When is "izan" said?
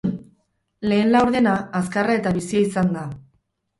2.71-2.91